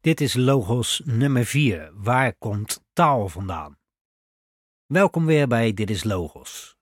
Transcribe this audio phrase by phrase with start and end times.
[0.00, 1.90] Dit is Logos nummer 4.
[1.94, 3.78] Waar komt taal vandaan?
[4.86, 6.76] Welkom weer bij Dit is Logos.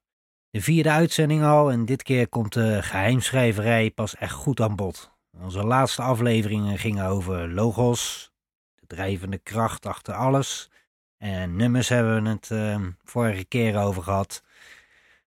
[0.51, 5.11] De vierde uitzending al en dit keer komt de geheimschrijverij pas echt goed aan bod.
[5.41, 8.33] Onze laatste afleveringen gingen over logos,
[8.75, 10.71] de drijvende kracht achter alles.
[11.19, 14.43] En nummers hebben we het uh, vorige keer over gehad.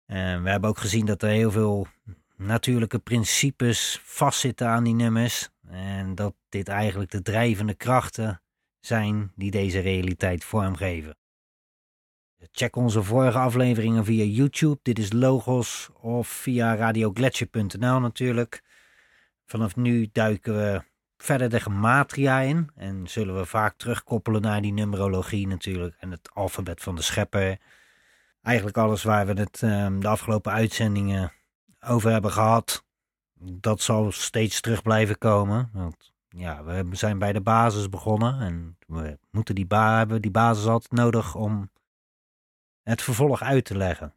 [0.05, 1.87] En we hebben ook gezien dat er heel veel
[2.35, 5.49] natuurlijke principes vastzitten aan die nummers.
[5.69, 8.41] En dat dit eigenlijk de drijvende krachten
[8.79, 11.17] zijn die deze realiteit vormgeven.
[12.51, 18.63] Check onze vorige afleveringen via YouTube, dit is Logos, of via radiogletscher.nl natuurlijk.
[19.45, 20.81] Vanaf nu duiken we
[21.17, 26.29] verder de gematria in en zullen we vaak terugkoppelen naar die numerologie natuurlijk en het
[26.33, 27.57] alfabet van de schepper.
[28.41, 31.31] Eigenlijk alles waar we het um, de afgelopen uitzendingen
[31.79, 32.84] over hebben gehad,
[33.53, 35.69] dat zal steeds terug blijven komen.
[35.73, 40.31] Want ja, we zijn bij de basis begonnen en we moeten die, ba hebben die
[40.31, 41.71] basis altijd nodig om
[42.83, 44.13] het vervolg uit te leggen.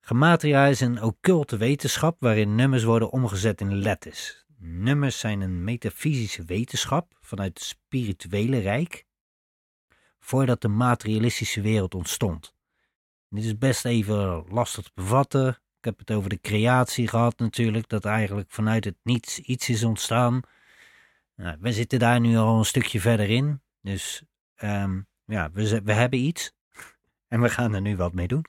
[0.00, 4.44] Gematria is een occulte wetenschap waarin nummers worden omgezet in letters.
[4.56, 9.06] Nummers zijn een metafysische wetenschap vanuit het spirituele rijk,
[10.18, 12.54] voordat de materialistische wereld ontstond.
[13.28, 15.58] dit is best even lastig te bevatten.
[15.80, 19.84] Ik heb het over de creatie gehad natuurlijk, dat eigenlijk vanuit het niets iets is
[19.84, 20.40] ontstaan.
[21.36, 24.22] Nou, we zitten daar nu al een stukje verder in, dus
[24.62, 26.52] um, ja, we, we hebben iets
[27.28, 28.44] en we gaan er nu wat mee doen.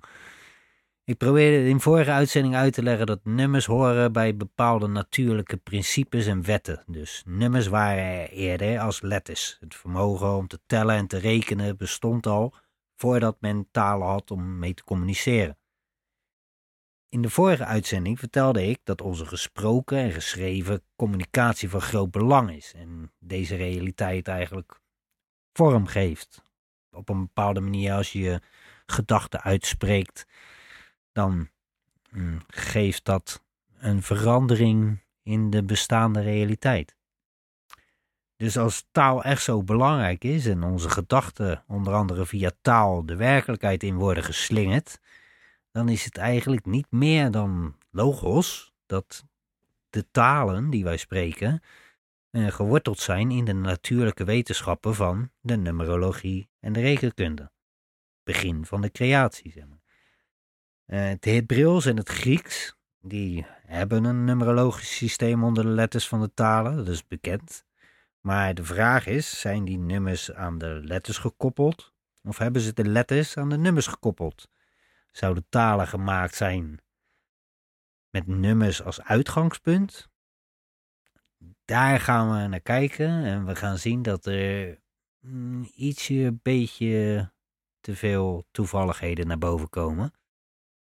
[1.04, 6.26] Ik probeerde in vorige uitzending uit te leggen dat nummers horen bij bepaalde natuurlijke principes
[6.26, 6.84] en wetten.
[6.88, 9.58] Dus nummers waren eerder als letters.
[9.60, 12.54] Het vermogen om te tellen en te rekenen bestond al
[12.96, 15.58] voordat men talen had om mee te communiceren.
[17.12, 22.52] In de vorige uitzending vertelde ik dat onze gesproken en geschreven communicatie van groot belang
[22.52, 24.80] is en deze realiteit eigenlijk
[25.54, 26.44] vorm geeft.
[26.92, 28.42] Op een bepaalde manier als je
[28.86, 30.28] gedachten uitspreekt
[31.12, 31.50] dan
[32.10, 33.44] mm, geeft dat
[33.78, 36.96] een verandering in de bestaande realiteit.
[38.36, 43.16] Dus als taal echt zo belangrijk is en onze gedachten onder andere via taal de
[43.16, 45.00] werkelijkheid in worden geslingerd,
[45.72, 49.26] dan is het eigenlijk niet meer dan logos dat
[49.90, 51.62] de talen die wij spreken
[52.30, 57.52] eh, geworteld zijn in de natuurlijke wetenschappen van de numerologie en de rekenkunde.
[58.24, 59.80] Begin van de creatie, zeg maar.
[60.88, 66.22] Uh, het Hebreeuws en het Grieks, die hebben een numerologisch systeem onder de letters van
[66.22, 67.66] de talen, dat is bekend.
[68.20, 71.94] Maar de vraag is, zijn die nummers aan de letters gekoppeld?
[72.24, 74.50] Of hebben ze de letters aan de nummers gekoppeld?
[75.12, 76.80] Zouden talen gemaakt zijn
[78.10, 80.10] met nummers als uitgangspunt?
[81.66, 84.80] Daar gaan we naar kijken en we gaan zien dat er
[85.20, 87.32] mm, ietsje, beetje
[87.80, 90.14] te veel toevalligheden naar boven komen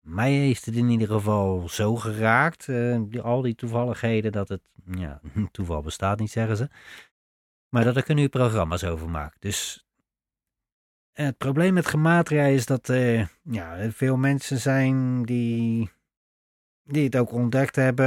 [0.00, 5.20] mij heeft het in ieder geval zo geraakt, uh, al die toevalligheden, dat het, ja,
[5.52, 6.68] toeval bestaat niet, zeggen ze.
[7.68, 9.36] Maar dat ik er nu programma's over maak.
[9.38, 9.86] Dus
[11.12, 15.90] het probleem met gematria is dat uh, ja, veel mensen zijn die,
[16.84, 18.06] die het ook ontdekt hebben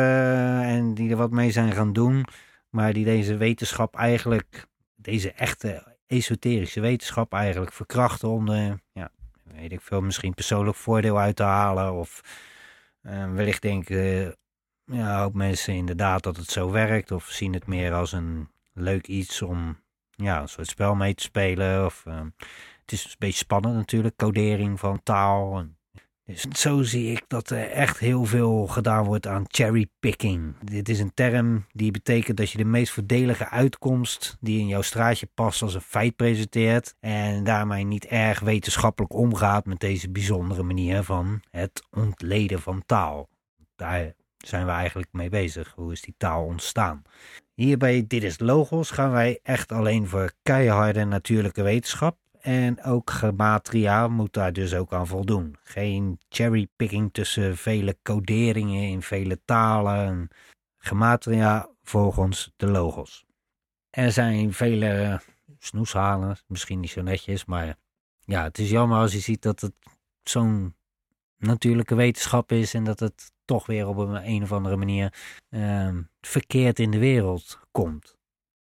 [0.62, 2.26] en die er wat mee zijn gaan doen.
[2.70, 9.12] Maar die deze wetenschap eigenlijk, deze echte esoterische wetenschap eigenlijk verkrachten om de, ja,
[9.44, 11.94] weet ik veel, misschien persoonlijk voordeel uit te halen.
[11.94, 12.22] Of
[13.02, 14.36] uh, wellicht denken
[14.86, 17.12] ja, ook mensen inderdaad dat het zo werkt.
[17.12, 19.78] Of zien het meer als een leuk iets om
[20.10, 21.86] ja, een soort spel mee te spelen.
[21.86, 22.06] Of,
[22.86, 25.66] het is een beetje spannend natuurlijk, codering van taal.
[26.26, 30.56] Dus zo zie ik dat er echt heel veel gedaan wordt aan cherrypicking.
[30.64, 34.82] Dit is een term die betekent dat je de meest voordelige uitkomst die in jouw
[34.82, 36.96] straatje past als een feit presenteert.
[37.00, 43.30] En daarmee niet erg wetenschappelijk omgaat met deze bijzondere manier van het ontleden van taal.
[43.76, 45.74] Daar zijn we eigenlijk mee bezig.
[45.76, 47.02] Hoe is die taal ontstaan?
[47.54, 52.18] Hier bij Dit is Logos gaan wij echt alleen voor keiharde natuurlijke wetenschap.
[52.44, 55.56] En ook gematria moet daar dus ook aan voldoen.
[55.64, 60.28] Geen cherrypicking tussen vele coderingen in vele talen.
[60.78, 63.26] Gematria volgens de logos.
[63.90, 65.22] Er zijn vele
[65.60, 67.76] snoeshalen, misschien niet zo netjes, maar
[68.20, 69.74] ja, het is jammer als je ziet dat het
[70.24, 70.76] zo'n
[71.38, 75.14] natuurlijke wetenschap is en dat het toch weer op een, een of andere manier
[75.50, 78.18] uh, verkeerd in de wereld komt.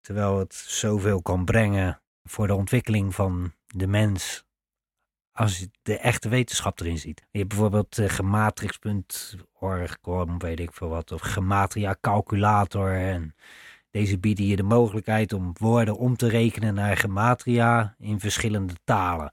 [0.01, 4.45] Terwijl het zoveel kan brengen voor de ontwikkeling van de mens
[5.33, 7.27] als je de echte wetenschap erin ziet.
[7.31, 9.99] Je hebt bijvoorbeeld uh, gematrix.org,
[10.39, 12.95] weet ik veel wat, of gematria calculator.
[12.95, 13.35] En
[13.91, 19.33] Deze bieden je de mogelijkheid om woorden om te rekenen naar gematria in verschillende talen.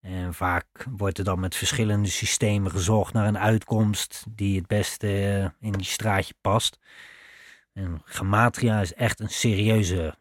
[0.00, 5.08] En vaak wordt er dan met verschillende systemen gezocht naar een uitkomst die het beste
[5.60, 6.78] in die straatje past.
[7.72, 10.14] En gematria is echt een serieuze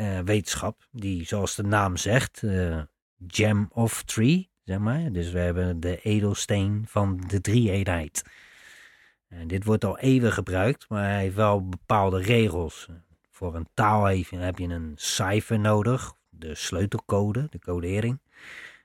[0.00, 2.82] uh, wetenschap, die zoals de naam zegt, uh,
[3.26, 5.12] gem of tree, zeg maar.
[5.12, 8.22] Dus we hebben de edelsteen van de drie-eenheid.
[9.28, 12.88] En dit wordt al eeuwen gebruikt, maar hij heeft wel bepaalde regels.
[13.30, 18.20] Voor een taal heb je een cijfer nodig, de sleutelcode, de codering,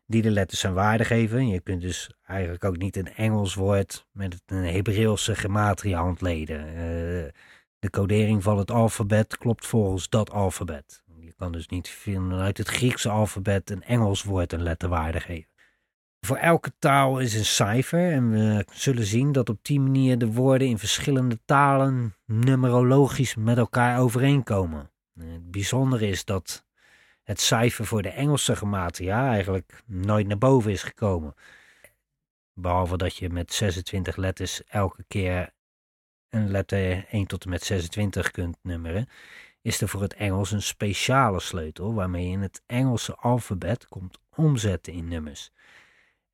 [0.06, 1.48] die de letters zijn waarde geven.
[1.48, 6.78] Je kunt dus eigenlijk ook niet een Engels woord met een Hebreeuwse gematria ontleden.
[6.78, 7.32] Uh,
[7.80, 11.04] de codering van het alfabet klopt volgens dat alfabet.
[11.20, 15.50] Je kan dus niet vanuit het Griekse alfabet een Engels woord een letterwaarde geven.
[16.20, 20.32] Voor elke taal is een cijfer en we zullen zien dat op die manier de
[20.32, 24.92] woorden in verschillende talen numerologisch met elkaar overeenkomen.
[25.20, 26.66] Het bijzondere is dat
[27.24, 31.34] het cijfer voor de Engelse gematria eigenlijk nooit naar boven is gekomen.
[32.54, 35.54] Behalve dat je met 26 letters elke keer
[36.30, 39.10] een letter 1 tot en met 26 kunt nummeren,
[39.62, 44.20] is er voor het Engels een speciale sleutel waarmee je in het Engelse alfabet komt
[44.36, 45.52] omzetten in nummers.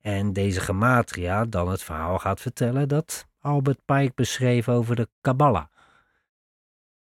[0.00, 5.66] En deze gematria dan het verhaal gaat vertellen dat Albert Pike beschreef over de Kabbalah.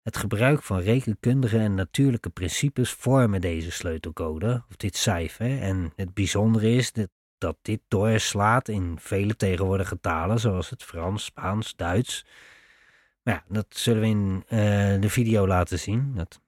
[0.03, 6.15] Het gebruik van rekenkundige en natuurlijke principes vormen deze sleutelcode, of dit cijfer, en het
[6.15, 6.93] bijzondere is
[7.38, 12.25] dat dit doorslaat in vele tegenwoordige talen, zoals het Frans, Spaans, Duits,
[13.31, 16.12] ja, dat zullen we in uh, de video laten zien.
[16.15, 16.41] Dat...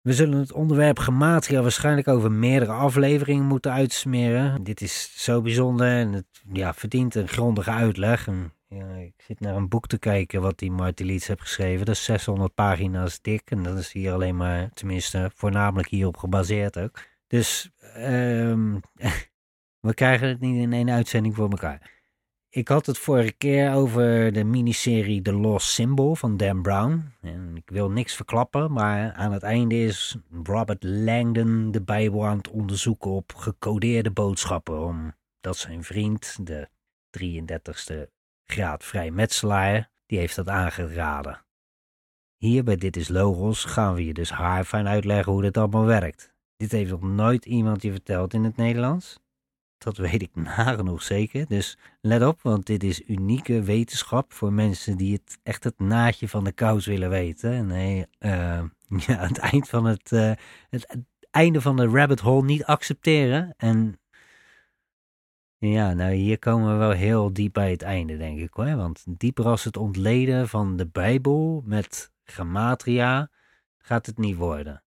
[0.00, 4.64] We zullen het onderwerp gematria waarschijnlijk over meerdere afleveringen moeten uitsmeren.
[4.64, 8.26] Dit is zo bijzonder en het ja, verdient een grondige uitleg.
[8.26, 11.86] En, ja, ik zit naar een boek te kijken wat die Marty heeft geschreven.
[11.86, 16.78] Dat is 600 pagina's dik en dat is hier alleen maar, tenminste, voornamelijk hierop gebaseerd
[16.78, 16.98] ook.
[17.26, 18.80] Dus um,
[19.86, 21.91] we krijgen het niet in één uitzending voor elkaar.
[22.54, 27.12] Ik had het vorige keer over de miniserie The Lost Symbol van Dan Brown.
[27.20, 32.36] En ik wil niks verklappen, maar aan het einde is Robert Langdon de Bijbel aan
[32.36, 34.80] het onderzoeken op gecodeerde boodschappen.
[34.80, 36.68] Omdat zijn vriend, de
[37.10, 38.10] 33ste
[38.44, 41.44] graad vrijmetselaar, die heeft dat aangeraden.
[42.36, 46.34] Hier bij Dit is Logos gaan we je dus haarfijn uitleggen hoe dit allemaal werkt.
[46.56, 49.21] Dit heeft nog nooit iemand je verteld in het Nederlands.
[49.82, 51.46] Dat weet ik nagenoeg zeker.
[51.46, 56.28] Dus let op, want dit is unieke wetenschap voor mensen die het echt het naadje
[56.28, 57.66] van de kous willen weten.
[57.66, 58.62] Nee, uh,
[59.06, 60.32] ja, het eind van het, uh,
[60.70, 60.96] het,
[61.30, 63.54] einde van de rabbit hole niet accepteren.
[63.56, 64.00] En
[65.58, 68.76] ja, nou hier komen we wel heel diep bij het einde, denk ik hoor.
[68.76, 73.30] Want dieper als het ontleden van de Bijbel met grammatria
[73.78, 74.82] gaat het niet worden.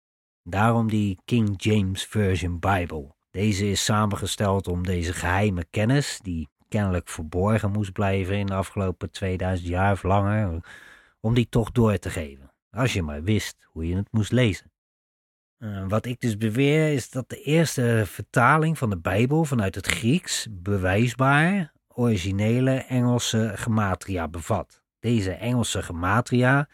[0.43, 3.15] Daarom die King James Version Bible.
[3.33, 9.11] Deze is samengesteld om deze geheime kennis, die kennelijk verborgen moest blijven in de afgelopen
[9.11, 10.65] 2000 jaar of langer,
[11.21, 12.53] om die toch door te geven.
[12.71, 14.73] Als je maar wist hoe je het moest lezen.
[15.59, 19.87] Uh, wat ik dus beweer is dat de eerste vertaling van de Bijbel vanuit het
[19.87, 24.83] Grieks bewijsbaar originele Engelse gematria bevat.
[24.99, 26.69] Deze Engelse gematria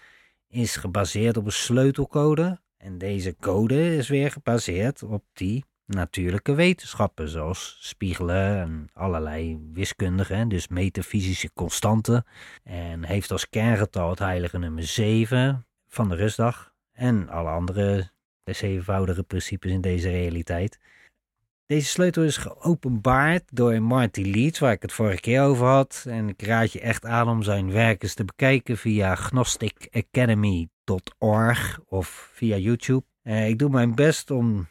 [0.48, 7.28] is gebaseerd op een sleutelcode en deze code is weer gebaseerd op die natuurlijke wetenschappen,
[7.28, 12.24] zoals spiegelen en allerlei wiskundige, dus metafysische constanten.
[12.64, 18.10] En heeft als kerngetal het heilige nummer 7 van de rustdag en alle andere
[18.42, 20.78] de zevenvoudige principes in deze realiteit.
[21.66, 26.04] Deze sleutel is geopenbaard door Marty Leeds, waar ik het vorige keer over had.
[26.08, 32.30] En ik raad je echt aan om zijn werk eens te bekijken via gnosticacademy.org of
[32.32, 33.04] via YouTube.
[33.22, 34.68] Eh, ik doe mijn best om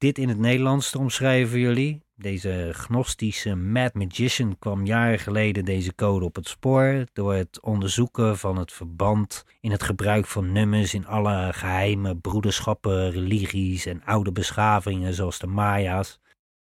[0.00, 2.02] dit in het Nederlands te omschrijven voor jullie.
[2.14, 8.38] Deze gnostische mad magician kwam jaren geleden deze code op het spoor door het onderzoeken
[8.38, 14.32] van het verband in het gebruik van nummers in alle geheime broederschappen, religies en oude
[14.32, 16.20] beschavingen zoals de Maya's.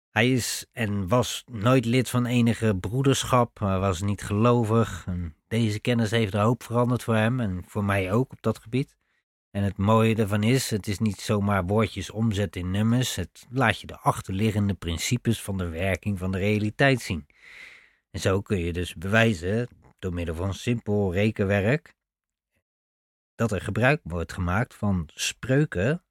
[0.10, 5.06] Hij is en was nooit lid van enige broederschap, was niet gelovig.
[5.48, 8.96] Deze kennis heeft de hoop veranderd voor hem en voor mij ook op dat gebied.
[9.56, 13.16] En het mooie ervan is, het is niet zomaar woordjes omzetten in nummers.
[13.16, 17.28] Het laat je de achterliggende principes van de werking van de realiteit zien.
[18.12, 19.68] En zo kun je dus bewijzen,
[20.00, 21.96] door middel van simpel rekenwerk,
[23.36, 26.04] dat er gebruik wordt gemaakt van spreuken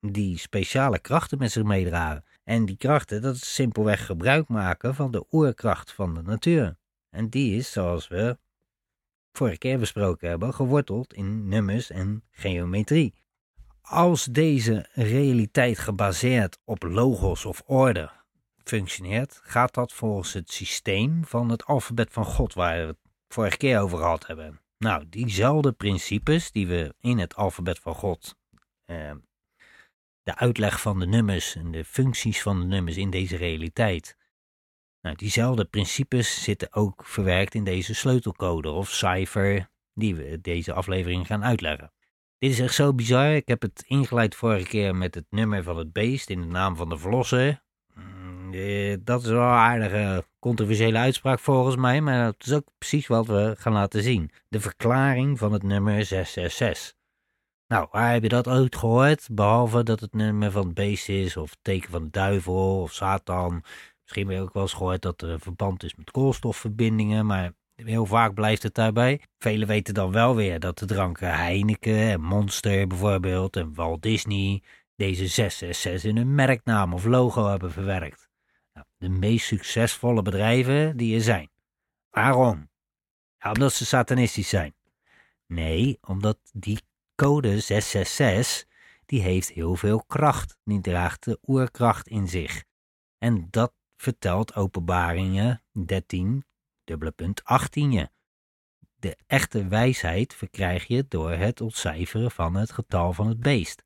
[0.00, 2.24] die speciale krachten met zich meedragen.
[2.44, 6.76] En die krachten, dat is simpelweg gebruik maken van de oerkracht van de natuur.
[7.10, 8.38] En die is, zoals we
[9.32, 13.14] vorige keer besproken hebben, geworteld in nummers en geometrie.
[13.82, 18.10] Als deze realiteit gebaseerd op logos of orde
[18.64, 22.98] functioneert, gaat dat volgens het systeem van het alfabet van God, waar we het
[23.28, 24.60] vorige keer over gehad hebben.
[24.78, 28.36] Nou, diezelfde principes die we in het alfabet van God,
[28.84, 29.12] eh,
[30.22, 34.16] de uitleg van de nummers en de functies van de nummers in deze realiteit,
[35.02, 41.26] nou, diezelfde principes zitten ook verwerkt in deze sleutelcode of cijfer die we deze aflevering
[41.26, 41.92] gaan uitleggen.
[42.38, 43.34] Dit is echt zo bizar.
[43.34, 46.76] Ik heb het ingeleid vorige keer met het nummer van het beest in de naam
[46.76, 47.62] van de verlosser.
[47.94, 52.66] Mm, eh, dat is wel een aardige controversiële uitspraak volgens mij, maar dat is ook
[52.78, 54.30] precies wat we gaan laten zien.
[54.48, 57.00] De verklaring van het nummer 666.
[57.66, 59.28] Nou, waar heb je dat ooit gehoord?
[59.32, 63.64] Behalve dat het nummer van het beest is, of teken van de duivel, of Satan.
[64.02, 67.52] Misschien heb je ook wel eens gehoord dat er een verband is met koolstofverbindingen, maar
[67.74, 69.20] heel vaak blijft het daarbij.
[69.38, 74.62] Velen weten dan wel weer dat de dranken Heineken en Monster bijvoorbeeld en Walt Disney
[74.96, 78.28] deze 666 in hun merknaam of logo hebben verwerkt.
[78.72, 81.50] Nou, de meest succesvolle bedrijven die er zijn.
[82.10, 82.70] Waarom?
[83.52, 84.74] Omdat ze satanistisch zijn.
[85.46, 86.80] Nee, omdat die
[87.14, 88.64] code 666,
[89.06, 90.58] die heeft heel veel kracht.
[90.64, 92.64] Die draagt de oerkracht in zich.
[93.18, 96.44] En dat vertelt openbaringen 13,
[96.84, 98.10] dubbele punt 18 je.
[98.94, 103.84] De echte wijsheid verkrijg je door het ontcijferen van het getal van het beest.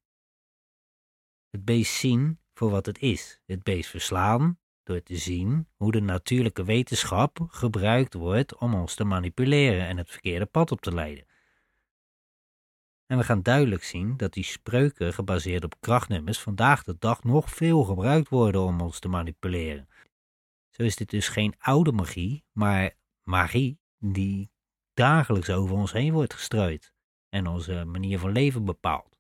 [1.50, 3.40] Het beest zien voor wat het is.
[3.46, 9.04] Het beest verslaan door te zien hoe de natuurlijke wetenschap gebruikt wordt om ons te
[9.04, 11.26] manipuleren en het verkeerde pad op te leiden.
[13.06, 17.50] En we gaan duidelijk zien dat die spreuken gebaseerd op krachtnummers vandaag de dag nog
[17.50, 19.88] veel gebruikt worden om ons te manipuleren.
[20.76, 24.50] Zo is dit dus geen oude magie, maar magie die
[24.94, 26.92] dagelijks over ons heen wordt gestrooid
[27.28, 29.18] en onze manier van leven bepaalt.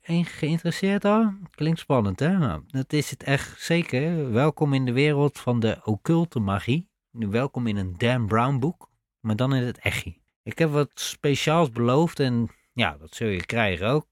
[0.00, 1.32] En geïnteresseerd al?
[1.50, 2.38] Klinkt spannend, hè?
[2.38, 4.32] Nou, dat is het echt zeker.
[4.32, 6.88] Welkom in de wereld van de occulte magie.
[7.10, 8.90] Welkom in een Dan Brown boek,
[9.20, 10.20] maar dan in het echi.
[10.42, 14.06] Ik heb wat speciaals beloofd en ja, dat zul je krijgen ook.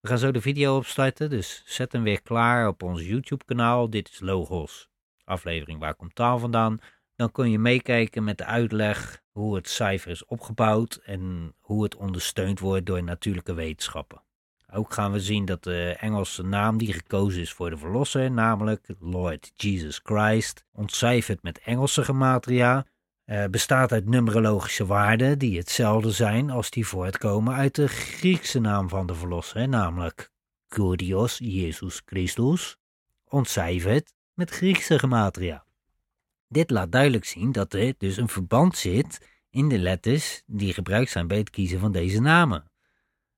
[0.00, 3.90] We gaan zo de video opstarten, dus zet hem weer klaar op ons YouTube kanaal.
[3.90, 4.94] Dit is Logos
[5.26, 6.78] aflevering Waar komt taal vandaan?
[7.16, 11.96] Dan kun je meekijken met de uitleg hoe het cijfer is opgebouwd en hoe het
[11.96, 14.22] ondersteund wordt door natuurlijke wetenschappen.
[14.72, 18.88] Ook gaan we zien dat de Engelse naam die gekozen is voor de verlosser, namelijk
[18.98, 22.86] Lord Jesus Christ, ontcijferd met Engelse gematria,
[23.24, 28.88] eh, bestaat uit numerologische waarden die hetzelfde zijn als die voortkomen uit de Griekse naam
[28.88, 30.30] van de verlosser, namelijk
[30.68, 32.76] Kurios Jezus Christus,
[33.24, 35.64] ontcijferd met Griekse gematria.
[36.48, 41.10] Dit laat duidelijk zien dat er dus een verband zit in de letters die gebruikt
[41.10, 42.70] zijn bij het kiezen van deze namen.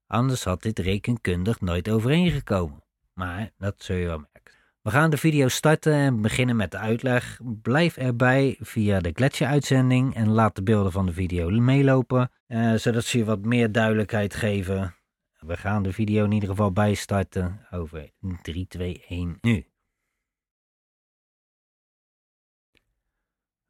[0.06, 2.84] Anders had dit rekenkundig nooit overeengekomen.
[3.12, 4.54] Maar dat zul je wel merken.
[4.82, 7.40] We gaan de video starten en beginnen met de uitleg.
[7.62, 13.04] Blijf erbij via de Gletscher-uitzending en laat de beelden van de video meelopen, eh, zodat
[13.04, 14.94] ze je wat meer duidelijkheid geven.
[15.38, 18.10] We gaan de video in ieder geval bijstarten over
[18.42, 19.66] 3, 2, 1, nu.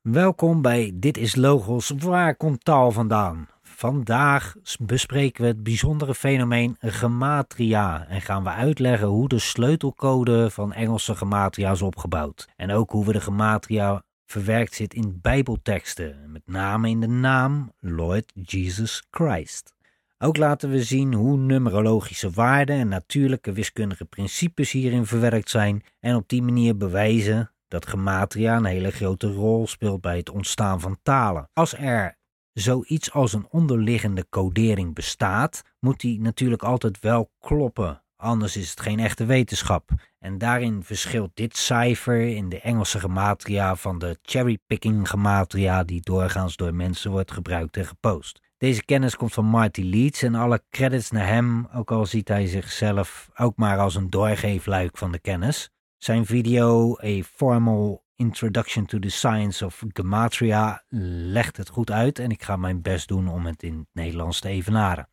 [0.03, 1.93] Welkom bij Dit is Logos.
[1.99, 3.49] Waar komt taal vandaan?
[3.63, 10.73] Vandaag bespreken we het bijzondere fenomeen gematria en gaan we uitleggen hoe de sleutelcode van
[10.73, 12.49] Engelse gematria is opgebouwd.
[12.57, 17.73] En ook hoe we de gematria verwerkt zit in bijbelteksten, met name in de naam
[17.81, 19.75] Lord Jesus Christ.
[20.19, 26.15] Ook laten we zien hoe numerologische waarden en natuurlijke wiskundige principes hierin verwerkt zijn en
[26.15, 30.99] op die manier bewijzen dat gematria een hele grote rol speelt bij het ontstaan van
[31.03, 31.51] talen.
[31.53, 32.17] Als er
[32.53, 38.03] zoiets als een onderliggende codering bestaat, moet die natuurlijk altijd wel kloppen.
[38.17, 39.91] Anders is het geen echte wetenschap.
[40.19, 46.57] En daarin verschilt dit cijfer in de Engelse gematria van de cherrypicking gematria die doorgaans
[46.57, 48.41] door mensen wordt gebruikt en gepost.
[48.57, 52.47] Deze kennis komt van Marty Leeds en alle credits naar hem, ook al ziet hij
[52.47, 55.71] zichzelf ook maar als een doorgeefluik van de kennis.
[55.99, 62.31] Zijn video A Formal Introduction to the Science of Gematria legt het goed uit en
[62.31, 65.09] ik ga mijn best doen om het in het Nederlands te evenaren.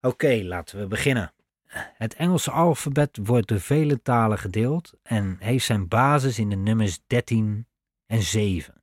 [0.00, 1.32] Oké, laten we beginnen.
[1.72, 6.98] Het Engelse alfabet wordt door vele talen gedeeld en heeft zijn basis in de nummers
[7.06, 7.66] 13
[8.06, 8.82] en 7.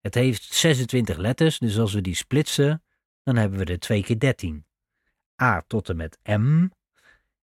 [0.00, 2.82] Het heeft 26 letters, dus als we die splitsen,
[3.22, 4.66] dan hebben we er 2 keer 13.
[5.42, 6.68] A tot en met M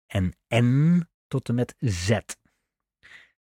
[0.07, 2.19] en N tot en met Z.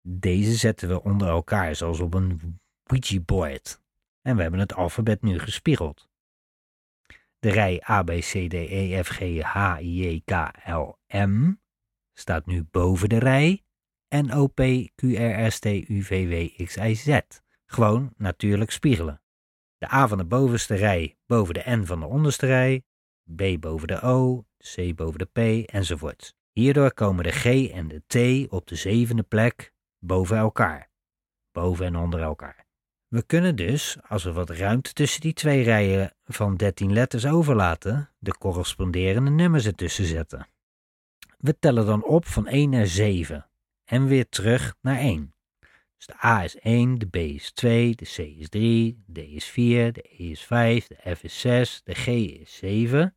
[0.07, 3.81] Deze zetten we onder elkaar zoals op een Ouija board.
[4.21, 6.09] En we hebben het alfabet nu gespiegeld.
[7.39, 11.53] De rij A, B, C, D, E, F, G, H, I, J, K, L, M
[12.13, 13.63] staat nu boven de rij
[14.15, 14.59] N, O, P,
[14.95, 17.19] Q, R, S, T, U, V, W, X, Y, Z.
[17.65, 19.21] Gewoon natuurlijk spiegelen.
[19.77, 22.83] De A van de bovenste rij boven de N van de onderste rij,
[23.35, 26.35] B boven de O, C boven de P enzovoort.
[26.51, 29.72] Hierdoor komen de G en de T op de zevende plek
[30.03, 30.89] boven elkaar.
[31.51, 32.65] Boven en onder elkaar.
[33.07, 38.09] We kunnen dus, als we wat ruimte tussen die twee rijen van 13 letters overlaten,
[38.19, 40.47] de corresponderende nummers ertussen zetten.
[41.37, 43.49] We tellen dan op van 1 naar 7
[43.83, 45.33] en weer terug naar 1.
[45.97, 49.27] Dus de A is 1, de B is 2, de C is 3, de D
[49.27, 53.15] is 4, de E is 5, de F is 6, de G is 7.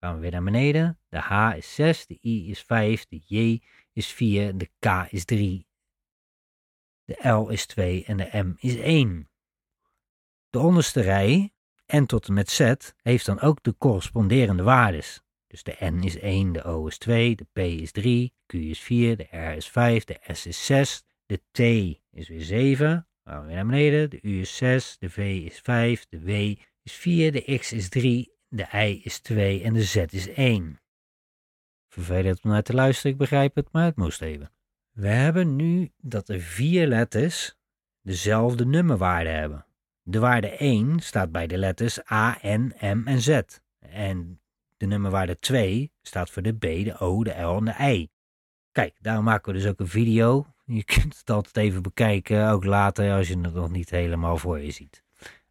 [0.00, 0.98] Gaan we weer naar beneden.
[1.08, 3.62] De H is 6, de I is 5, de J
[3.92, 5.67] is 4, de K is 3,
[7.08, 9.28] de L is 2 en de M is 1.
[10.50, 11.52] De onderste rij,
[11.96, 15.22] N tot en met Z, heeft dan ook de corresponderende waardes.
[15.46, 18.80] Dus de N is 1, de O is 2, de P is 3, Q is
[18.80, 21.58] 4, de R is 5, de S is 6, de T
[22.10, 23.08] is weer 7.
[23.24, 24.10] Gaan we weer naar beneden.
[24.10, 26.28] De U is 6, de V is 5, de W
[26.82, 30.80] is 4, de X is 3, de I is 2 en de Z is 1.
[31.88, 34.52] Vervelend om naar te luisteren, ik begrijp het, maar het moest even.
[34.98, 37.56] We hebben nu dat de vier letters
[38.02, 39.66] dezelfde nummerwaarde hebben.
[40.02, 43.40] De waarde 1 staat bij de letters A, N, M en Z.
[43.78, 44.40] En
[44.76, 48.08] de nummerwaarde 2 staat voor de B, de O, de L en de I.
[48.72, 50.46] Kijk, daarom maken we dus ook een video.
[50.64, 54.58] Je kunt het altijd even bekijken, ook later als je het nog niet helemaal voor
[54.60, 55.02] je ziet.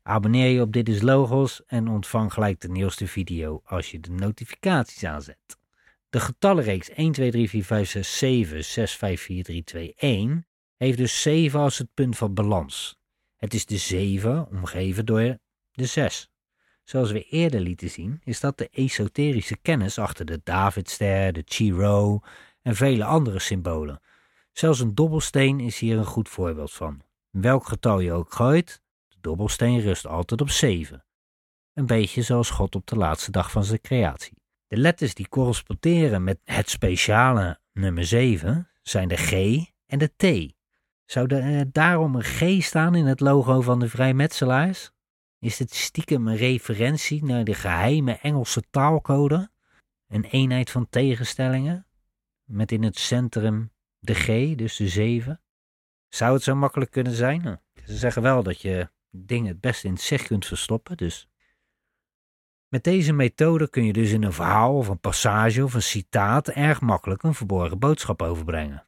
[0.01, 4.11] Abonneer je op Dit is Logos en ontvang gelijk de nieuwste video als je de
[4.11, 5.56] notificaties aanzet.
[6.09, 10.47] De getallenreeks 1, 2, 3, 4, 5, 6, 7, 6, 5, 4, 3, 2, 1
[10.77, 12.97] heeft dus 7 als het punt van balans.
[13.35, 15.37] Het is de 7 omgeven door
[15.71, 16.29] de 6.
[16.83, 22.19] Zoals we eerder lieten zien, is dat de esoterische kennis achter de Davidster, de Chiro
[22.61, 24.01] en vele andere symbolen.
[24.51, 27.01] Zelfs een dobbelsteen is hier een goed voorbeeld van.
[27.29, 31.05] Welk getal je ook gooit, de dobbelsteen rust altijd op 7.
[31.73, 34.37] Een beetje zoals God op de laatste dag van zijn creatie.
[34.67, 39.31] De letters die corresponderen met het speciale nummer 7 zijn de G
[39.85, 40.53] en de T.
[41.05, 44.91] Zou er daarom een G staan in het logo van de vrijmetselaars?
[45.39, 49.49] Is dit stiekem een referentie naar de geheime Engelse taalcode?
[50.07, 51.85] Een eenheid van tegenstellingen?
[52.43, 55.41] Met in het centrum de G, dus de 7?
[56.07, 57.41] Zou het zo makkelijk kunnen zijn?
[57.41, 61.27] Nou, ze zeggen wel dat je dingen het beste in het zicht kunt verstoppen, dus
[62.67, 66.47] met deze methode kun je dus in een verhaal of een passage of een citaat
[66.47, 68.87] erg makkelijk een verborgen boodschap overbrengen.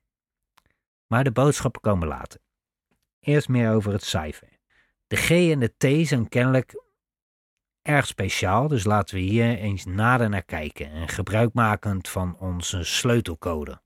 [1.07, 2.39] Maar de boodschappen komen later.
[3.19, 4.59] Eerst meer over het cijfer.
[5.07, 6.83] De G en de T zijn kennelijk
[7.81, 13.81] erg speciaal, dus laten we hier eens nader naar kijken en gebruikmakend van onze sleutelcode.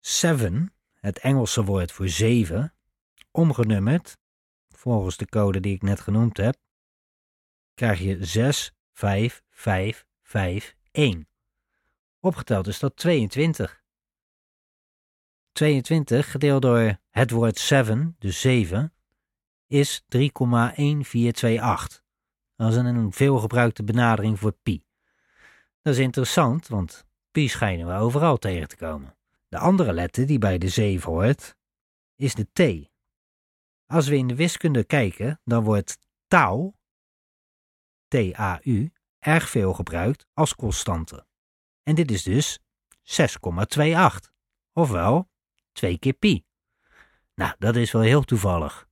[0.00, 2.74] 7, het Engelse woord voor 7,
[3.30, 4.18] omgenummerd,
[4.68, 6.56] volgens de code die ik net genoemd heb,
[7.74, 11.28] krijg je 6, 5, 5, 5, 1.
[12.20, 13.82] Opgeteld is dat 22.
[15.52, 18.92] 22 gedeeld door het woord 7, dus 7,
[19.66, 20.08] is 3,1428.
[22.56, 24.84] Dat is een veelgebruikte benadering voor pi.
[25.82, 29.16] Dat is interessant, want pi schijnen we overal tegen te komen.
[29.48, 31.56] De andere letter die bij de 7 hoort,
[32.16, 32.90] is de t.
[33.86, 36.72] Als we in de wiskunde kijken, dan wordt tau
[38.12, 41.26] TAU erg veel gebruikt als constante.
[41.82, 42.58] En dit is dus
[43.02, 44.30] 6,28,
[44.72, 45.30] ofwel
[45.72, 46.44] 2 keer pi.
[47.34, 48.88] Nou, dat is wel heel toevallig.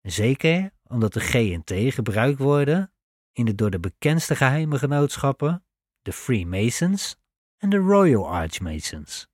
[0.00, 2.92] Zeker omdat de G en T gebruikt worden
[3.32, 5.64] in de door de bekendste geheime genootschappen,
[6.02, 7.16] de Freemasons
[7.56, 9.28] en de Royal Archmasons.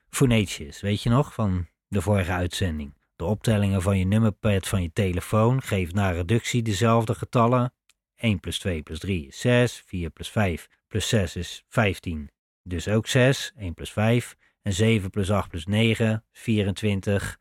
[0.09, 0.81] Phonetius.
[0.81, 2.95] Weet je nog, van de vorige uitzending.
[3.17, 7.73] De optellingen van je nummerpad van je telefoon geeft na reductie dezelfde getallen.
[8.17, 12.31] 1 plus 2 plus 3 is 6, 4 plus 5 plus 6 is 15.
[12.63, 14.37] Dus ook 6, 1 plus 5.
[14.63, 17.39] En 7 plus 8 plus 9, 24.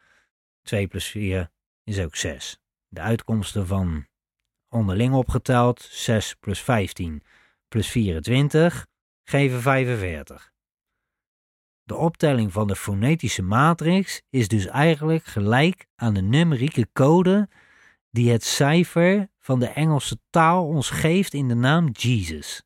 [0.62, 1.52] 2 plus 4
[1.84, 2.60] is ook 6.
[2.88, 4.08] De uitkomsten van
[4.70, 7.24] onderling opgeteld 6 plus 15
[7.72, 8.88] plus 24
[9.24, 10.52] geven 45.
[11.84, 17.50] De optelling van de fonetische matrix is dus eigenlijk gelijk aan de numerieke code
[18.10, 22.64] die het cijfer van de Engelse taal ons geeft in de naam Jesus.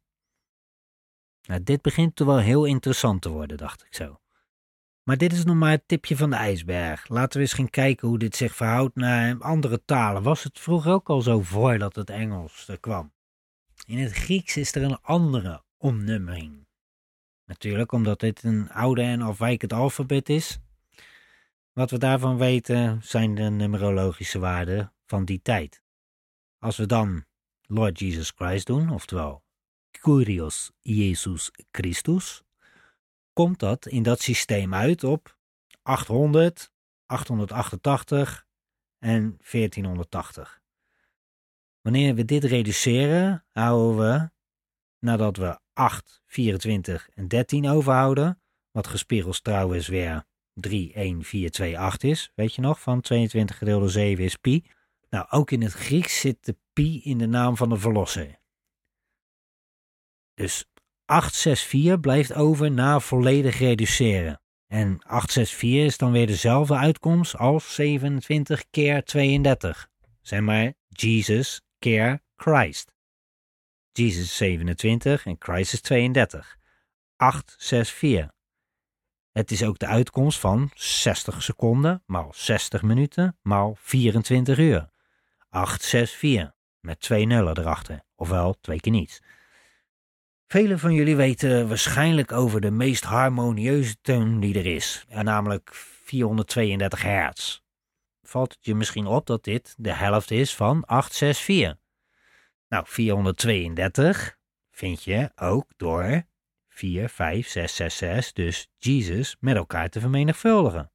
[1.41, 4.19] Nou, dit begint toch wel heel interessant te worden, dacht ik zo.
[5.03, 7.07] Maar dit is nog maar het tipje van de ijsberg.
[7.07, 10.23] Laten we eens gaan kijken hoe dit zich verhoudt naar andere talen.
[10.23, 13.14] Was het vroeger ook al zo voordat het Engels er kwam?
[13.85, 16.67] In het Grieks is er een andere omnummering.
[17.45, 20.59] Natuurlijk omdat dit een oude en afwijkend alfabet is.
[21.73, 25.81] Wat we daarvan weten zijn de numerologische waarden van die tijd.
[26.59, 27.25] Als we dan
[27.61, 29.43] Lord Jesus Christ doen, oftewel
[29.91, 32.43] Kyrios Jesus Christus,
[33.33, 35.37] komt dat in dat systeem uit op
[35.81, 36.71] 800,
[37.05, 38.45] 888
[38.99, 40.63] en 1480.
[41.85, 44.29] Wanneer we dit reduceren, houden we,
[44.99, 51.79] nadat we 8, 24 en 13 overhouden, wat gespiegeld trouwens weer 3, 1, 4, 2,
[51.79, 54.65] 8 is, weet je nog, van 22 gedeeld door 7 is pi.
[55.09, 58.39] Nou, ook in het Grieks zit de pi in de naam van de verlosser.
[60.33, 60.65] Dus
[61.05, 64.41] 864 blijft over na volledig reduceren.
[64.67, 69.89] En 864 is dan weer dezelfde uitkomst als 27 keer 32.
[70.21, 72.93] Zeg maar Jesus keer Christ.
[73.91, 76.57] Jesus is 27 en Christ is 32.
[77.17, 78.31] 864.
[79.31, 84.89] Het is ook de uitkomst van 60 seconden maal 60 minuten maal 24 uur.
[85.49, 89.21] 864 met twee nullen erachter, ofwel twee keer niets.
[90.47, 97.01] Velen van jullie weten waarschijnlijk over de meest harmonieuze toon die er is, namelijk 432
[97.01, 97.63] hertz.
[98.35, 101.77] Valt het je misschien op dat dit de helft is van 864?
[102.67, 104.37] Nou, 432
[104.71, 106.23] vind je ook door
[106.67, 110.91] 4, 5, 6, 6, 6, dus Jesus met elkaar te vermenigvuldigen.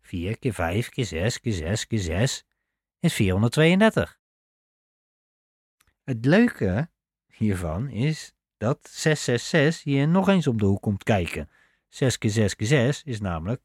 [0.00, 2.44] 4 keer 5 keer 6 keer 6 keer 6
[3.00, 4.18] is 432.
[6.04, 6.90] Het leuke
[7.26, 11.50] hiervan is dat 666 hier nog eens om de hoek komt kijken.
[11.88, 13.62] 6 keer 6 keer 6 is namelijk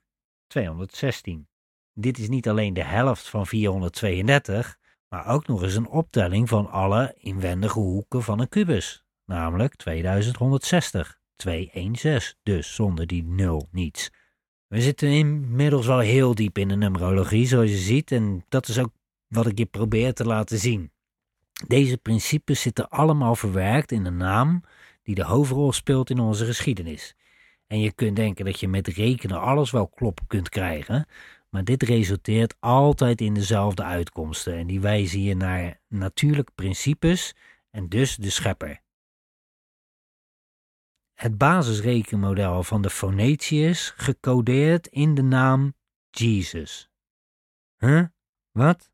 [0.48, 1.50] 216.
[1.94, 4.78] Dit is niet alleen de helft van 432,
[5.10, 11.20] maar ook nog eens een optelling van alle inwendige hoeken van een kubus, namelijk 2160.
[11.36, 14.12] 216, dus zonder die 0 niets.
[14.68, 18.80] We zitten inmiddels wel heel diep in de numerologie, zoals je ziet, en dat is
[18.80, 18.92] ook
[19.28, 20.92] wat ik je probeer te laten zien.
[21.68, 24.64] Deze principes zitten allemaal verwerkt in de naam
[25.04, 27.16] die de hoofdrol speelt in onze geschiedenis.
[27.68, 31.06] En je kunt denken dat je met rekenen alles wel kloppen kunt krijgen,
[31.52, 37.36] maar dit resulteert altijd in dezelfde uitkomsten en die wijzen hier naar natuurlijke principes
[37.70, 38.82] en dus de schepper.
[41.14, 45.74] Het basisrekenmodel van de Phonetius gecodeerd in de naam
[46.10, 46.90] Jesus.
[47.78, 48.06] Huh?
[48.52, 48.92] Wat?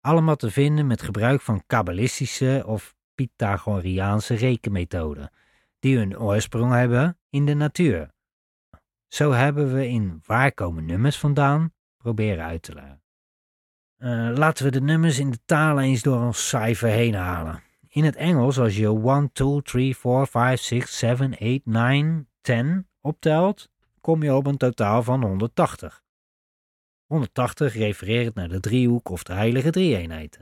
[0.00, 5.30] Allemaal te vinden met gebruik van kabbalistische of Pythagoreaanse rekenmethoden,
[5.78, 8.12] die hun oorsprong hebben in de natuur.
[9.08, 13.02] Zo hebben we in waar komen nummers vandaan proberen uit te leggen.
[13.98, 17.62] Uh, laten we de nummers in de taal eens door een cijfer heen halen.
[17.88, 22.88] In het Engels, als je 1, 2, 3, 4, 5, 6, 7, 8, 9, 10
[23.00, 26.02] optelt, kom je op een totaal van 180.
[27.06, 30.38] 180 refereert naar de driehoek of de heilige drie-eenheid.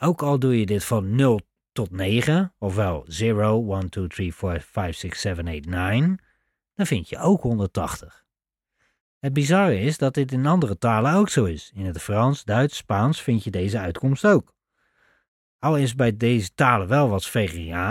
[0.00, 1.40] Ook al doe je dit van 0
[1.72, 6.18] tot 9, ofwel 0, 1, 2, 3, 4, 5, 6, 7, 8, 9,
[6.76, 8.24] dan vind je ook 180.
[9.18, 11.70] Het bizarre is dat dit in andere talen ook zo is.
[11.74, 14.54] In het Frans, Duits, Spaans vind je deze uitkomst ook.
[15.58, 17.26] Al is bij deze talen wel wat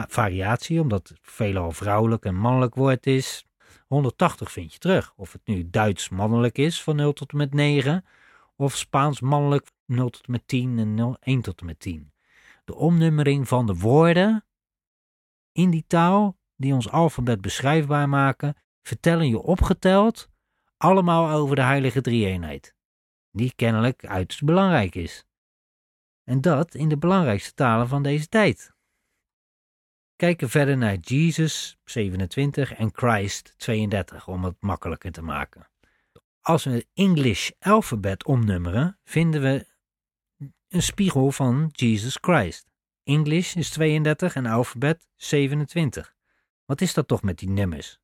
[0.07, 3.45] variatie, omdat het veelal vrouwelijk en mannelijk woord is.
[3.87, 5.13] 180 vind je terug.
[5.15, 8.05] Of het nu Duits mannelijk is van 0 tot en met 9,
[8.55, 12.13] of Spaans mannelijk 0 tot en met 10 en 0, 1 tot en met 10.
[12.65, 14.45] De omnummering van de woorden
[15.51, 18.55] in die taal die ons alfabet beschrijfbaar maken,
[18.87, 20.29] vertellen je opgeteld
[20.77, 22.75] allemaal over de heilige drie-eenheid,
[23.31, 25.25] die kennelijk uiterst belangrijk is.
[26.23, 28.73] En dat in de belangrijkste talen van deze tijd.
[30.15, 35.69] Kijken verder naar Jesus 27 en Christ 32 om het makkelijker te maken.
[36.41, 39.67] Als we het English alfabet omnummeren, vinden we
[40.67, 42.67] een spiegel van Jesus Christ.
[43.03, 46.15] English is 32 en alfabet 27.
[46.65, 47.99] Wat is dat toch met die nummers?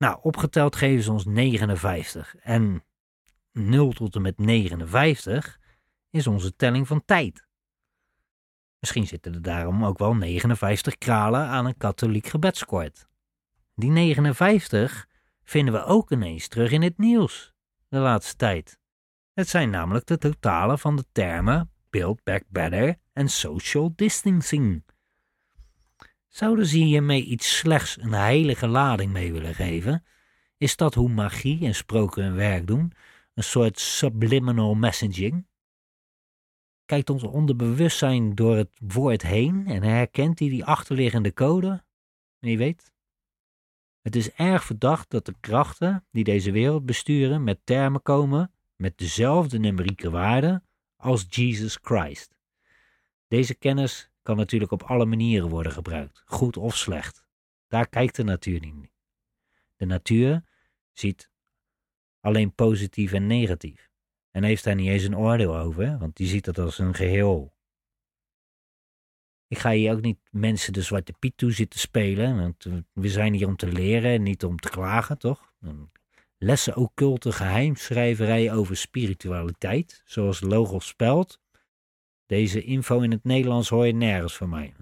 [0.00, 2.36] Nou, opgeteld geven ze ons 59.
[2.36, 2.84] En
[3.52, 5.60] 0 tot en met 59
[6.10, 7.48] is onze telling van tijd.
[8.78, 13.08] Misschien zitten er daarom ook wel 59 kralen aan een katholiek gebedskoord.
[13.74, 15.08] Die 59
[15.42, 17.52] vinden we ook ineens terug in het nieuws
[17.88, 18.78] de laatste tijd.
[19.32, 24.84] Het zijn namelijk de totalen van de termen Build Back Better en Social Distancing.
[26.30, 30.04] Zouden ze hiermee iets slechts een heilige lading mee willen geven?
[30.56, 32.92] Is dat hoe magie en sproken hun werk doen?
[33.34, 35.46] Een soort subliminal messaging?
[36.84, 41.84] Kijkt ons onderbewustzijn door het woord heen en herkent hij die achterliggende code?
[42.38, 42.92] Wie weet.
[44.00, 48.98] Het is erg verdacht dat de krachten die deze wereld besturen met termen komen met
[48.98, 50.62] dezelfde numerieke waarde
[50.96, 52.36] als Jesus Christ.
[53.28, 57.24] Deze kennis kan natuurlijk op alle manieren worden gebruikt, goed of slecht.
[57.68, 58.90] Daar kijkt de natuur niet.
[59.76, 60.44] De natuur
[60.92, 61.30] ziet
[62.20, 63.90] alleen positief en negatief.
[64.30, 67.54] En heeft daar niet eens een oordeel over, want die ziet het als een geheel.
[69.46, 73.34] Ik ga hier ook niet mensen de zwarte piet toe zitten spelen, want we zijn
[73.34, 75.52] hier om te leren en niet om te klagen, toch?
[76.38, 81.40] Lessen occulte geheimschrijverij over spiritualiteit, zoals Logos spelt.
[82.30, 84.74] Deze info in het Nederlands hoor je nergens van mij.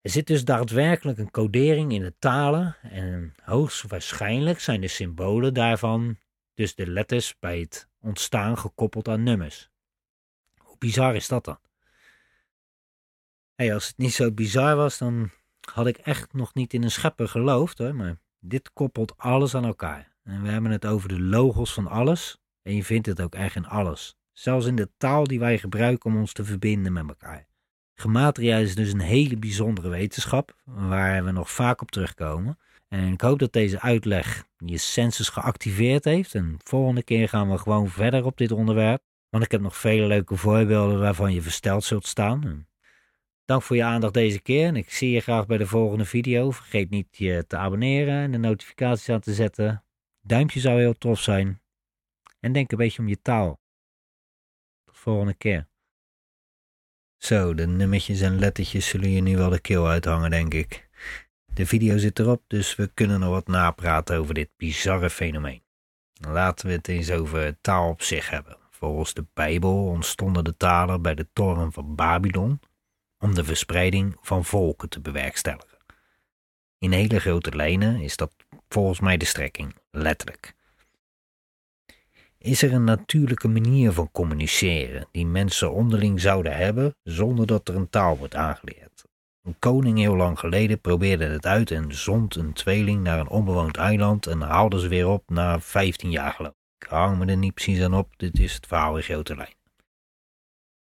[0.00, 6.18] Er zit dus daadwerkelijk een codering in de talen en hoogstwaarschijnlijk zijn de symbolen daarvan,
[6.54, 9.70] dus de letters bij het ontstaan gekoppeld aan nummers.
[10.56, 11.58] Hoe bizar is dat dan?
[13.54, 15.30] Hey, als het niet zo bizar was, dan
[15.72, 19.64] had ik echt nog niet in een schepper geloofd hoor, maar dit koppelt alles aan
[19.64, 20.12] elkaar.
[20.22, 23.56] En we hebben het over de logos van alles en je vindt het ook echt
[23.56, 24.19] in alles.
[24.40, 27.46] Zelfs in de taal die wij gebruiken om ons te verbinden met elkaar.
[27.94, 32.58] Gematria is dus een hele bijzondere wetenschap, waar we nog vaak op terugkomen.
[32.88, 36.34] En ik hoop dat deze uitleg je sensus geactiveerd heeft.
[36.34, 39.02] En volgende keer gaan we gewoon verder op dit onderwerp.
[39.28, 42.66] Want ik heb nog vele leuke voorbeelden waarvan je versteld zult staan.
[43.44, 46.50] Dank voor je aandacht deze keer en ik zie je graag bij de volgende video.
[46.50, 49.84] Vergeet niet je te abonneren en de notificaties aan te zetten.
[50.20, 51.60] Duimpje zou heel tof zijn.
[52.40, 53.59] En denk een beetje om je taal.
[55.00, 55.68] Volgende keer.
[57.16, 60.88] Zo, de nummertjes en lettertjes zullen je nu wel de keel uithangen, denk ik.
[61.44, 65.62] De video zit erop, dus we kunnen nog wat napraten over dit bizarre fenomeen.
[66.12, 68.56] Laten we het eens over taal op zich hebben.
[68.70, 72.60] Volgens de Bijbel ontstonden de talen bij de toren van Babylon
[73.18, 75.78] om de verspreiding van volken te bewerkstelligen.
[76.78, 78.32] In hele grote lijnen is dat
[78.68, 80.58] volgens mij de strekking, letterlijk.
[82.44, 87.74] Is er een natuurlijke manier van communiceren die mensen onderling zouden hebben zonder dat er
[87.74, 89.04] een taal wordt aangeleerd?
[89.42, 93.76] Een koning heel lang geleden probeerde het uit en zond een tweeling naar een onbewoond
[93.76, 96.88] eiland en haalde ze weer op na 15 jaar geloof ik.
[96.88, 99.59] hang me er niet precies aan op, dit is het verhaal in grote lijn.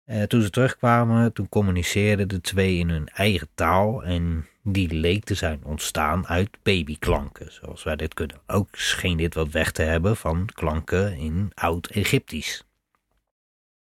[0.09, 5.25] Eh, toen ze terugkwamen, toen communiceerden de twee in hun eigen taal en die leek
[5.25, 8.41] te zijn ontstaan uit babyklanken, zoals wij dit kunnen.
[8.47, 12.65] Ook scheen dit wat weg te hebben van klanken in oud-Egyptisch.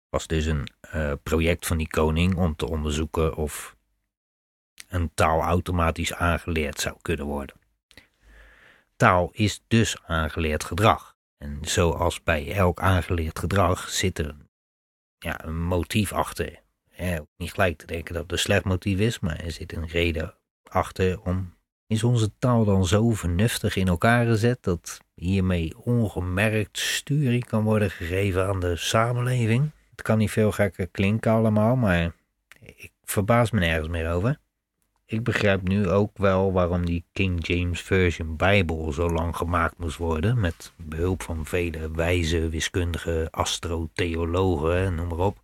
[0.09, 3.77] Was dus een uh, project van die koning om te onderzoeken of
[4.89, 7.57] een taal automatisch aangeleerd zou kunnen worden.
[8.97, 11.17] Taal is dus aangeleerd gedrag.
[11.39, 14.35] En zoals bij elk aangeleerd gedrag zit er
[15.19, 16.61] ja, een motief achter.
[17.37, 20.35] Niet gelijk te denken dat het een slecht motief is, maar er zit een reden
[20.63, 21.55] achter om.
[21.87, 27.91] Is onze taal dan zo vernuftig in elkaar gezet dat hiermee ongemerkt sturing kan worden
[27.91, 29.71] gegeven aan de samenleving?
[29.91, 32.13] Het kan niet veel gekker klinken allemaal, maar
[32.61, 34.39] ik verbaas me nergens meer over.
[35.07, 39.97] Ik begrijp nu ook wel waarom die King James Version Bijbel zo lang gemaakt moest
[39.97, 40.41] worden.
[40.41, 45.39] Met behulp van vele wijze, wiskundige, astrotheologen, noem maar op.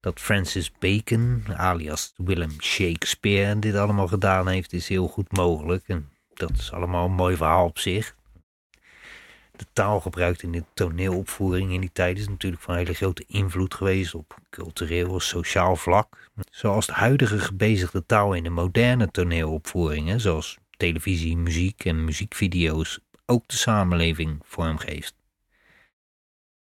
[0.00, 5.84] Dat Francis Bacon, alias Willem Shakespeare, dit allemaal gedaan heeft, is heel goed mogelijk.
[5.86, 8.14] En dat is allemaal een mooi verhaal op zich
[9.58, 13.74] de taal gebruikt in de toneelopvoering in die tijd is natuurlijk van hele grote invloed
[13.74, 16.30] geweest op cultureel, sociaal vlak.
[16.50, 23.48] Zoals de huidige gebezigde taal in de moderne toneelopvoeringen, zoals televisie, muziek en muziekvideo's, ook
[23.48, 25.14] de samenleving vormgeeft.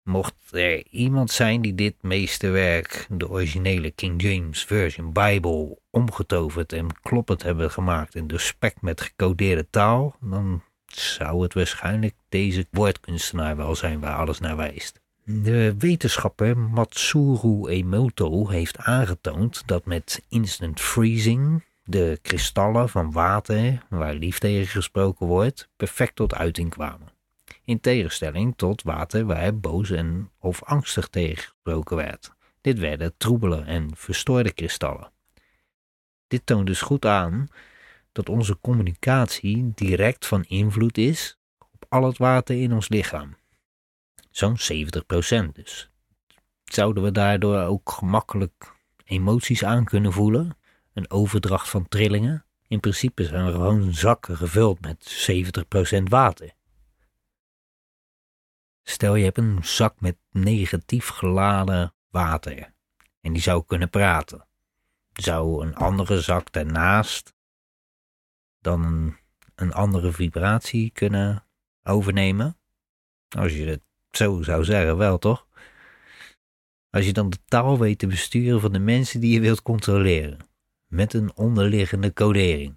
[0.03, 7.01] Mocht er iemand zijn die dit meesterwerk, de originele King James Version Bible, omgetoverd en
[7.03, 10.63] kloppend hebben gemaakt in de spek met gecodeerde taal, dan
[11.01, 15.01] zou het waarschijnlijk deze woordkunstenaar wel zijn waar alles naar wijst.
[15.25, 24.15] De wetenschapper Matsuru Emoto heeft aangetoond dat met instant freezing de kristallen van water, waar
[24.15, 27.13] lief tegen gesproken wordt, perfect tot uiting kwamen.
[27.65, 32.33] In tegenstelling tot water waar boos en of angstig tegen gesproken werd.
[32.61, 35.13] Dit werden troebele en verstoorde kristallen.
[36.27, 37.49] Dit toont dus goed aan
[38.15, 41.39] dat onze communicatie direct van invloed is
[41.73, 43.37] op al het water in ons lichaam.
[44.31, 44.57] Zo'n
[45.47, 45.91] 70% dus.
[46.65, 48.73] Zouden we daardoor ook gemakkelijk
[49.05, 50.57] emoties aan kunnen voelen?
[50.93, 52.45] Een overdracht van trillingen?
[52.69, 55.29] In principe zijn we gewoon zakken gevuld met
[55.99, 56.53] 70% water.
[58.83, 62.73] Stel je hebt een zak met negatief geladen water
[63.21, 64.47] en die zou kunnen praten.
[65.13, 67.34] Zou een andere zak daarnaast
[68.65, 69.17] dan
[69.55, 71.47] een, andere vibratie kunnen
[71.83, 72.59] overnemen.
[73.37, 75.47] Als je het zo zou zeggen, wel toch?
[76.91, 80.39] Als je dan de taal weet te besturen van de mensen die je wilt controleren.
[80.87, 82.77] Met een onderliggende codering.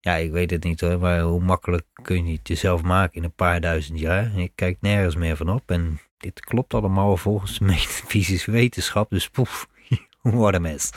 [0.00, 3.24] Ja, ik weet het niet hoor, maar hoe makkelijk kun je het jezelf maken in
[3.24, 4.38] een paar duizend jaar?
[4.38, 9.28] Ik kijk nergens meer van op en dit klopt allemaal volgens de metafysische wetenschap, dus
[9.28, 9.68] poef,
[10.22, 10.90] what a mess.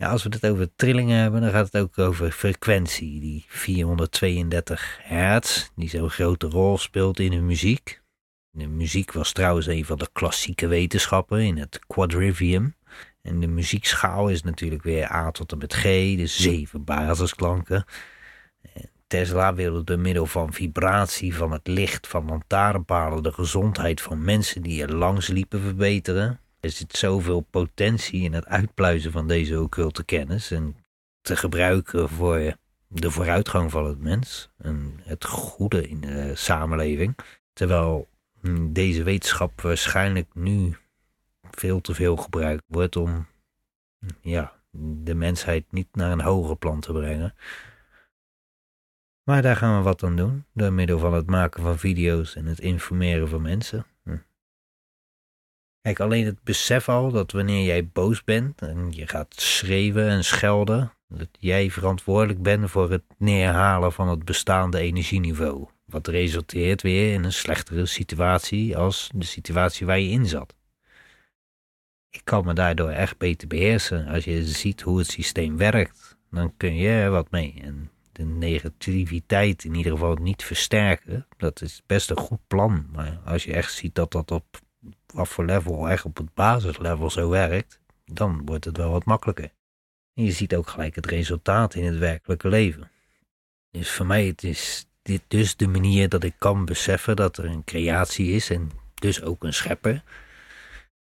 [0.00, 3.20] Ja, als we het over trillingen hebben, dan gaat het ook over frequentie.
[3.20, 8.02] Die 432 hertz, die zo'n grote rol speelt in de muziek.
[8.50, 12.74] De muziek was trouwens een van de klassieke wetenschappen in het quadrivium.
[13.22, 15.82] En de muziekschaal is natuurlijk weer A tot en met G,
[16.16, 17.84] dus zeven basisklanken.
[19.06, 24.62] Tesla wilde door middel van vibratie van het licht van lantaarnpalen de gezondheid van mensen
[24.62, 26.40] die er langs liepen verbeteren.
[26.60, 30.76] Er zit zoveel potentie in het uitpluizen van deze occulte kennis en
[31.20, 32.56] te gebruiken voor
[32.88, 37.16] de vooruitgang van het mens en het goede in de samenleving.
[37.52, 38.08] Terwijl
[38.40, 40.76] hm, deze wetenschap waarschijnlijk nu
[41.50, 43.26] veel te veel gebruikt wordt om
[44.20, 47.34] ja, de mensheid niet naar een hoger plan te brengen.
[49.22, 52.46] Maar daar gaan we wat aan doen, door middel van het maken van video's en
[52.46, 53.86] het informeren van mensen.
[55.82, 60.24] Kijk, alleen het besef al dat wanneer jij boos bent en je gaat schreeuwen en
[60.24, 65.68] schelden, dat jij verantwoordelijk bent voor het neerhalen van het bestaande energieniveau.
[65.84, 70.56] Wat resulteert weer in een slechtere situatie als de situatie waar je in zat.
[72.10, 74.06] Ik kan me daardoor echt beter beheersen.
[74.06, 77.60] Als je ziet hoe het systeem werkt, dan kun je er wat mee.
[77.62, 82.86] En de negativiteit in ieder geval niet versterken, dat is best een goed plan.
[82.92, 84.60] Maar als je echt ziet dat dat op
[85.06, 89.50] wat voor level echt op het basislevel zo werkt, dan wordt het wel wat makkelijker.
[90.14, 92.90] En je ziet ook gelijk het resultaat in het werkelijke leven.
[93.70, 97.44] Dus voor mij het is dit dus de manier dat ik kan beseffen dat er
[97.44, 100.02] een creatie is en dus ook een schepper.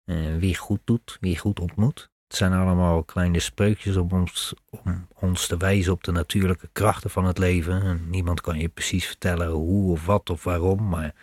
[0.05, 2.09] Eh, wie goed doet, wie goed ontmoet.
[2.27, 7.09] Het zijn allemaal kleine spreukjes om ons, om ons te wijzen op de natuurlijke krachten
[7.09, 7.81] van het leven.
[7.81, 11.13] En niemand kan je precies vertellen hoe of wat of waarom, maar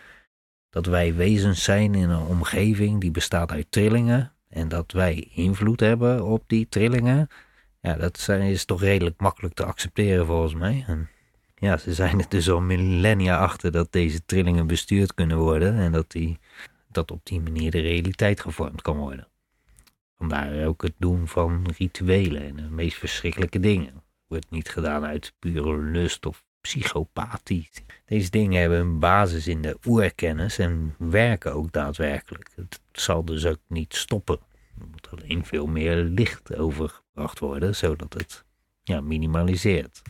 [0.72, 5.80] dat wij wezens zijn in een omgeving die bestaat uit trillingen en dat wij invloed
[5.80, 7.28] hebben op die trillingen,
[7.80, 10.85] ja, dat is toch redelijk makkelijk te accepteren volgens mij.
[10.87, 11.08] En
[11.54, 15.92] ja, ze zijn er dus al millennia achter dat deze trillingen bestuurd kunnen worden en
[15.92, 16.38] dat, die,
[16.88, 19.29] dat op die manier de realiteit gevormd kan worden.
[20.18, 24.02] Vandaar ook het doen van rituelen en de meest verschrikkelijke dingen.
[24.27, 27.69] Wordt niet gedaan uit pure lust of psychopathie.
[28.06, 32.50] Deze dingen hebben een basis in de oerkennis en werken ook daadwerkelijk.
[32.54, 34.38] Het zal dus ook niet stoppen.
[34.81, 38.44] Er moet alleen veel meer licht overgebracht worden, zodat het
[38.83, 40.02] ja, minimaliseert.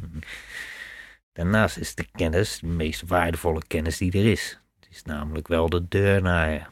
[1.33, 4.61] Daarnaast is de kennis de meest waardevolle kennis die er is.
[4.81, 6.71] Het is namelijk wel de deur naar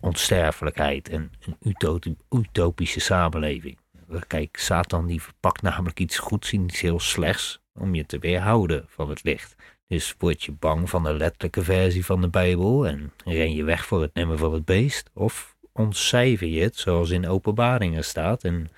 [0.00, 3.78] onsterfelijkheid en een utopische samenleving.
[4.26, 8.84] kijk, Satan die verpakt namelijk iets goeds in iets heel slechts om je te weerhouden
[8.88, 9.54] van het licht.
[9.86, 13.86] Dus word je bang van de letterlijke versie van de Bijbel en ren je weg
[13.86, 15.10] voor het nemen van het beest?
[15.14, 18.70] Of ontcijfer je het zoals in openbaringen staat en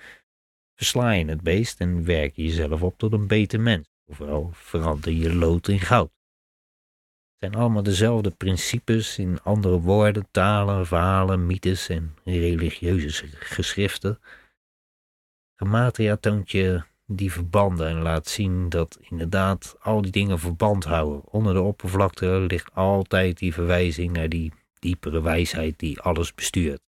[0.75, 3.87] versla je het beest en werk je jezelf op tot een beter mens?
[4.05, 6.11] Ofwel verander je lood in goud.
[7.39, 14.19] Het zijn allemaal dezelfde principes in andere woorden, talen, verhalen, mythes en religieuze geschriften.
[15.55, 16.83] Gematria toont je
[17.15, 21.23] die verbanden en laat zien dat inderdaad al die dingen verband houden.
[21.25, 26.81] Onder de oppervlakte ligt altijd die verwijzing naar die diepere wijsheid die alles bestuurt.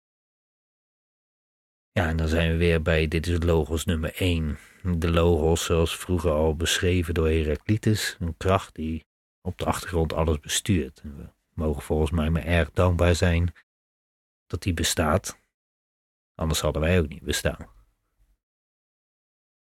[1.91, 4.57] Ja, en dan zijn we weer bij, dit is logos nummer 1.
[4.97, 9.05] De logos zoals vroeger al beschreven door Heraclitus, een kracht die
[9.41, 11.01] op de achtergrond alles bestuurt.
[11.01, 13.53] We mogen volgens mij maar erg dankbaar zijn
[14.47, 15.39] dat die bestaat.
[16.35, 17.74] Anders hadden wij ook niet bestaan.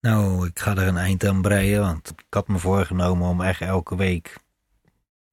[0.01, 3.61] Nou, ik ga er een eind aan breien, want ik had me voorgenomen om echt
[3.61, 4.37] elke week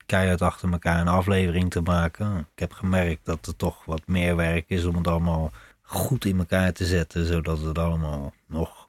[0.06, 2.38] keihard achter elkaar een aflevering te maken.
[2.38, 5.52] Ik heb gemerkt dat er toch wat meer werk is om het allemaal
[5.82, 8.88] goed in elkaar te zetten, zodat het allemaal nog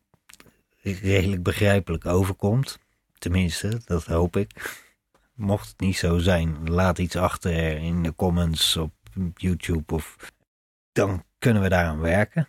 [0.82, 2.80] redelijk begrijpelijk overkomt.
[3.18, 4.84] Tenminste, dat hoop ik.
[5.34, 8.94] Mocht het niet zo zijn, laat iets achter in de comments op
[9.36, 10.16] YouTube of
[10.92, 12.48] dan kunnen we daaraan werken.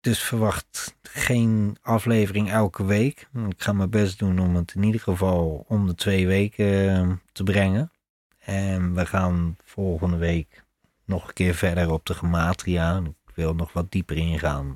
[0.00, 3.28] Dus verwacht geen aflevering elke week.
[3.48, 7.14] Ik ga mijn best doen om het in ieder geval om de twee weken ehm,
[7.32, 7.92] te brengen.
[8.38, 10.64] En we gaan volgende week
[11.04, 13.02] nog een keer verder op de gematria.
[13.26, 14.70] Ik wil nog wat dieper ingaan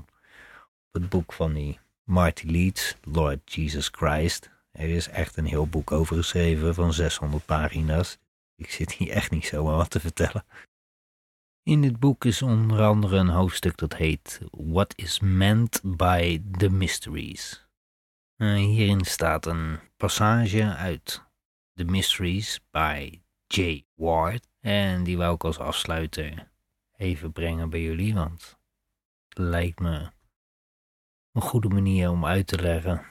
[0.87, 4.51] op het boek van die Marty Leeds, Lord Jesus Christ.
[4.73, 8.19] Er is echt een heel boek over geschreven van 600 pagina's.
[8.57, 10.45] Ik zit hier echt niet zo aan wat te vertellen.
[11.65, 16.69] In dit boek is onder andere een hoofdstuk dat heet What is meant by the
[16.69, 17.67] mysteries.
[18.37, 21.23] Uh, hierin staat een passage uit
[21.75, 23.85] The Mysteries by J.
[23.95, 24.49] Ward.
[24.61, 26.51] En die wou ik als afsluiter
[26.97, 28.59] even brengen bij jullie, want
[29.29, 30.11] het lijkt me
[31.33, 33.05] een goede manier om uit te leggen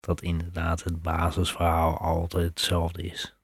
[0.00, 3.36] dat inderdaad het basisverhaal altijd hetzelfde is.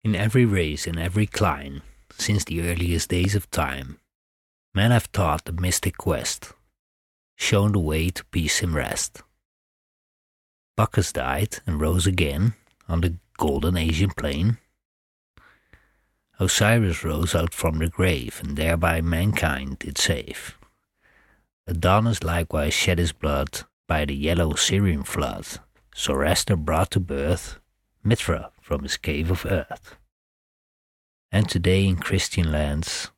[0.00, 1.82] In every race, in every clime,
[2.18, 3.98] since the earliest days of time,
[4.74, 6.52] men have taught the mystic quest,
[7.36, 9.22] shown the way to peace and rest.
[10.76, 12.54] Bacchus died and rose again
[12.88, 14.58] on the golden Asian plain.
[16.38, 20.56] Osiris rose out from the grave and thereby mankind did save.
[21.66, 25.46] Adonis likewise shed his blood by the yellow Syrian flood.
[25.96, 27.58] Zoroaster brought to birth
[28.02, 29.96] Mithra from his cave of earth.
[31.32, 33.10] And today in Christian lands,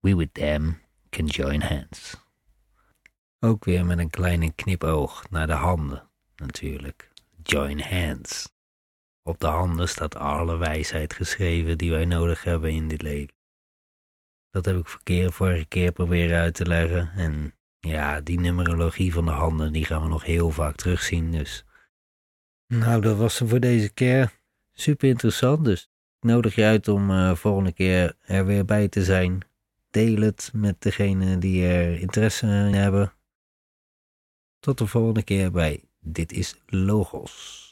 [0.00, 2.16] we with them can join hands.
[3.40, 7.10] Ook weer met een kleine knipoog naar de handen, natuurlijk.
[7.42, 8.52] Join hands.
[9.22, 13.34] Op de handen staat alle wijsheid geschreven die wij nodig hebben in dit leven.
[14.50, 17.12] Dat heb ik verkeer vorige keer proberen uit te leggen.
[17.16, 21.30] En ja, die numerologie van de handen, die gaan we nog heel vaak terugzien.
[21.30, 21.64] Dus.
[22.66, 24.32] Nou, dat was hem voor deze keer.
[24.72, 25.64] Super interessant.
[25.64, 25.91] Dus
[26.22, 29.40] nodig je uit om uh, volgende keer er weer bij te zijn.
[29.90, 33.12] Deel het met degene die er interesse in hebben.
[34.58, 37.71] Tot de volgende keer bij Dit is Logos.